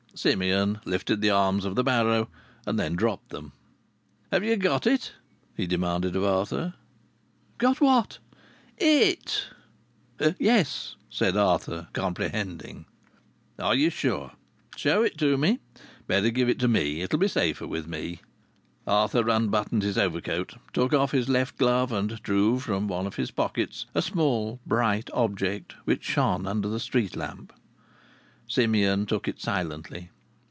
Simeon 0.13 0.81
lifted 0.83 1.21
the 1.21 1.29
arms 1.29 1.63
of 1.63 1.75
the 1.75 1.85
barrow, 1.85 2.27
and 2.67 2.77
then 2.77 2.97
dropped 2.97 3.29
them. 3.29 3.53
"Have 4.29 4.43
you 4.43 4.57
got 4.57 4.85
it?" 4.85 5.13
he 5.55 5.65
demanded 5.65 6.17
of 6.17 6.25
Arthur. 6.25 6.73
"Got 7.57 7.79
what?" 7.79 8.17
"It." 8.77 9.45
"Yes," 10.37 10.97
said 11.09 11.37
Arthur, 11.37 11.87
comprehending. 11.93 12.85
"Are 13.57 13.73
you 13.73 13.89
sure? 13.89 14.33
Show 14.75 15.01
it 15.01 15.19
me. 15.23 15.59
Better 16.07 16.29
give 16.29 16.49
it 16.49 16.69
me. 16.69 17.01
It 17.01 17.13
will 17.13 17.19
be 17.19 17.29
safer 17.29 17.65
with 17.65 17.87
me." 17.87 18.19
Arthur 18.85 19.27
unbuttoned 19.29 19.81
his 19.83 19.97
overcoat, 19.97 20.55
took 20.73 20.93
off 20.93 21.13
his 21.13 21.29
left 21.29 21.57
glove, 21.57 21.93
and 21.93 22.21
drew 22.21 22.59
from 22.59 22.89
one 22.89 23.07
of 23.07 23.15
his 23.15 23.31
pockets 23.31 23.85
a 23.95 24.01
small, 24.01 24.59
bright 24.67 25.09
object, 25.13 25.75
which 25.85 26.03
shone 26.03 26.45
under 26.45 26.67
the 26.67 26.81
street 26.81 27.15
lamp. 27.15 27.53
Simeon 28.47 29.05
took 29.05 29.29
it 29.29 29.39
silently. 29.39 30.09